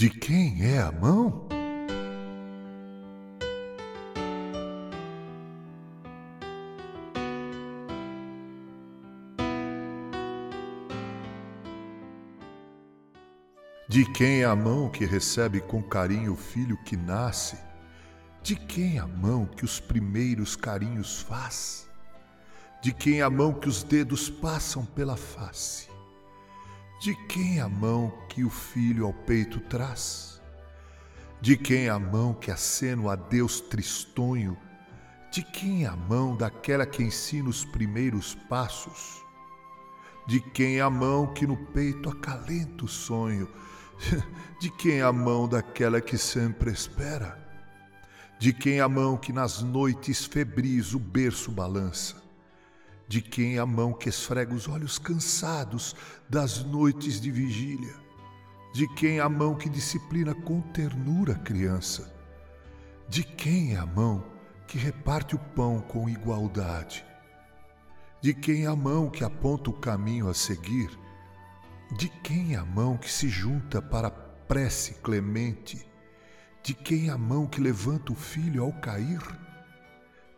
De 0.00 0.08
quem 0.08 0.64
é 0.64 0.78
a 0.80 0.90
mão? 0.90 1.46
De 13.86 14.10
quem 14.14 14.40
é 14.40 14.46
a 14.46 14.56
mão 14.56 14.88
que 14.88 15.04
recebe 15.04 15.60
com 15.60 15.82
carinho 15.82 16.32
o 16.32 16.36
filho 16.36 16.78
que 16.82 16.96
nasce? 16.96 17.58
De 18.42 18.56
quem 18.56 18.96
é 18.96 19.00
a 19.00 19.06
mão 19.06 19.44
que 19.44 19.66
os 19.66 19.78
primeiros 19.80 20.56
carinhos 20.56 21.20
faz? 21.20 21.86
De 22.80 22.90
quem 22.90 23.20
é 23.20 23.22
a 23.22 23.28
mão 23.28 23.52
que 23.52 23.68
os 23.68 23.82
dedos 23.82 24.30
passam 24.30 24.82
pela 24.82 25.18
face? 25.18 25.89
De 27.00 27.14
quem 27.14 27.58
a 27.58 27.66
mão 27.66 28.12
que 28.28 28.44
o 28.44 28.50
filho 28.50 29.06
ao 29.06 29.14
peito 29.14 29.58
traz? 29.58 30.38
De 31.40 31.56
quem 31.56 31.88
a 31.88 31.98
mão 31.98 32.34
que 32.34 32.50
acena 32.50 33.00
o 33.00 33.08
adeus 33.08 33.58
tristonho? 33.58 34.54
De 35.32 35.42
quem 35.42 35.86
a 35.86 35.96
mão 35.96 36.36
daquela 36.36 36.84
que 36.84 37.02
ensina 37.02 37.48
os 37.48 37.64
primeiros 37.64 38.34
passos? 38.34 39.24
De 40.26 40.40
quem 40.40 40.78
a 40.78 40.90
mão 40.90 41.32
que 41.32 41.46
no 41.46 41.56
peito 41.56 42.10
acalenta 42.10 42.84
o 42.84 42.88
sonho? 42.88 43.48
De 44.60 44.68
quem 44.68 45.00
a 45.00 45.10
mão 45.10 45.48
daquela 45.48 46.02
que 46.02 46.18
sempre 46.18 46.70
espera? 46.70 47.38
De 48.38 48.52
quem 48.52 48.78
a 48.78 48.88
mão 48.90 49.16
que 49.16 49.32
nas 49.32 49.62
noites 49.62 50.26
febris 50.26 50.92
o 50.92 50.98
berço 50.98 51.50
balança? 51.50 52.19
De 53.10 53.20
quem 53.20 53.58
a 53.58 53.66
mão 53.66 53.92
que 53.92 54.08
esfrega 54.08 54.54
os 54.54 54.68
olhos 54.68 54.96
cansados 54.96 55.96
das 56.28 56.62
noites 56.62 57.20
de 57.20 57.28
vigília? 57.28 57.96
De 58.72 58.86
quem 58.94 59.18
a 59.18 59.28
mão 59.28 59.56
que 59.56 59.68
disciplina 59.68 60.32
com 60.32 60.60
ternura 60.60 61.32
a 61.32 61.38
criança? 61.38 62.14
De 63.08 63.24
quem 63.24 63.74
é 63.74 63.78
a 63.78 63.84
mão 63.84 64.24
que 64.64 64.78
reparte 64.78 65.34
o 65.34 65.40
pão 65.40 65.80
com 65.80 66.08
igualdade? 66.08 67.04
De 68.20 68.32
quem 68.32 68.66
é 68.66 68.68
a 68.68 68.76
mão 68.76 69.10
que 69.10 69.24
aponta 69.24 69.70
o 69.70 69.80
caminho 69.80 70.28
a 70.28 70.32
seguir? 70.32 70.96
De 71.98 72.08
quem 72.08 72.54
é 72.54 72.58
a 72.58 72.64
mão 72.64 72.96
que 72.96 73.10
se 73.10 73.28
junta 73.28 73.82
para 73.82 74.06
a 74.06 74.12
prece 74.12 74.94
clemente? 75.02 75.84
De 76.62 76.74
quem 76.74 77.10
a 77.10 77.18
mão 77.18 77.44
que 77.44 77.60
levanta 77.60 78.12
o 78.12 78.14
filho 78.14 78.62
ao 78.62 78.72
cair? 78.74 79.20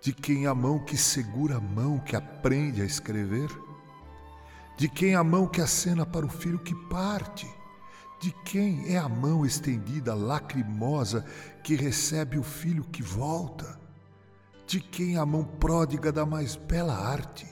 De 0.03 0.13
quem 0.13 0.49
a 0.49 0.55
mão 0.55 0.81
que 0.81 0.97
segura 0.97 1.59
a 1.59 1.61
mão 1.61 1.97
que 2.01 2.17
aprende 2.17 2.83
a 2.83 2.85
escrever? 2.85 3.49
De 4.77 4.89
quem 4.89 5.15
a 5.15 5.23
mão 5.23 5.47
que 5.47 5.61
acena 5.61 6.05
para 6.05 6.27
o 6.27 6.29
filho 6.29 6.59
que 6.59 6.75
parte? 6.89 7.49
De 8.21 8.33
quem 8.45 8.93
é 8.93 8.99
a 8.99 9.09
mão 9.09 9.47
estendida 9.47 10.13
lacrimosa 10.13 11.25
que 11.63 11.77
recebe 11.77 12.37
o 12.37 12.43
filho 12.43 12.83
que 12.83 13.01
volta? 13.01 13.79
De 14.67 14.81
quem 14.81 15.17
a 15.17 15.25
mão 15.25 15.45
pródiga 15.45 16.11
da 16.11 16.27
mais 16.27 16.57
bela 16.57 16.95
arte? 16.95 17.47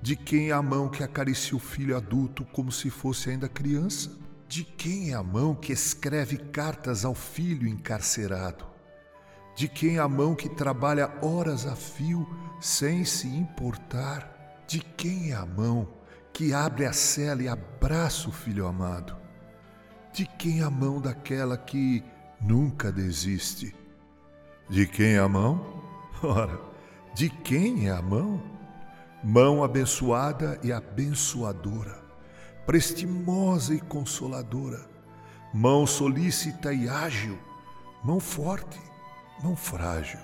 De 0.00 0.14
quem 0.14 0.50
é 0.50 0.52
a 0.52 0.62
mão 0.62 0.88
que 0.88 1.02
acaricia 1.02 1.56
o 1.56 1.60
filho 1.60 1.96
adulto 1.96 2.44
como 2.52 2.70
se 2.70 2.88
fosse 2.88 3.30
ainda 3.30 3.48
criança? 3.48 4.16
De 4.46 4.62
quem 4.62 5.10
é 5.10 5.14
a 5.14 5.24
mão 5.24 5.56
que 5.56 5.72
escreve 5.72 6.36
cartas 6.36 7.04
ao 7.04 7.16
filho 7.16 7.66
encarcerado? 7.66 8.71
De 9.54 9.68
quem 9.68 9.98
a 9.98 10.08
mão 10.08 10.34
que 10.34 10.48
trabalha 10.48 11.10
horas 11.22 11.66
a 11.66 11.76
fio 11.76 12.26
sem 12.60 13.04
se 13.04 13.28
importar? 13.28 14.64
De 14.66 14.80
quem 14.80 15.32
é 15.32 15.34
a 15.34 15.44
mão 15.44 15.88
que 16.32 16.54
abre 16.54 16.86
a 16.86 16.92
cela 16.92 17.42
e 17.42 17.48
abraça 17.48 18.28
o 18.28 18.32
filho 18.32 18.66
amado? 18.66 19.16
De 20.12 20.26
quem 20.26 20.60
é 20.60 20.64
a 20.64 20.70
mão 20.70 21.00
daquela 21.00 21.56
que 21.56 22.02
nunca 22.40 22.90
desiste? 22.90 23.74
De 24.68 24.86
quem 24.86 25.14
é 25.14 25.18
a 25.18 25.28
mão? 25.28 25.82
Ora, 26.22 26.58
de 27.14 27.28
quem 27.28 27.88
é 27.88 27.92
a 27.92 28.00
mão? 28.00 28.52
mão 29.22 29.62
abençoada 29.62 30.58
e 30.64 30.72
abençoadora, 30.72 32.02
prestimosa 32.66 33.72
e 33.72 33.80
consoladora, 33.80 34.84
mão 35.54 35.86
solícita 35.86 36.72
e 36.72 36.88
ágil, 36.88 37.38
mão 38.02 38.18
forte, 38.18 38.80
mão 39.42 39.56
frágil, 39.56 40.20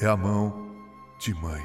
é 0.00 0.06
a 0.06 0.16
mão 0.16 0.70
de 1.18 1.34
mãe. 1.34 1.62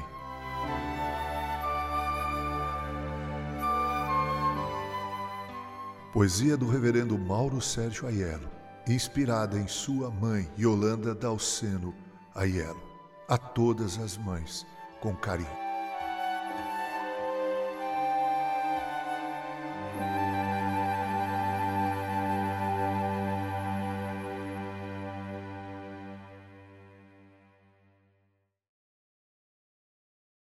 Poesia 6.12 6.56
do 6.56 6.68
Reverendo 6.68 7.16
Mauro 7.16 7.60
Sérgio 7.62 8.06
Aiello, 8.06 8.50
inspirada 8.86 9.58
em 9.58 9.66
sua 9.66 10.10
mãe, 10.10 10.50
Yolanda 10.58 11.14
Dalceno 11.14 11.94
Aiello. 12.34 12.82
A 13.26 13.38
todas 13.38 13.98
as 13.98 14.18
mães, 14.18 14.66
com 15.00 15.14
carinho. 15.14 15.69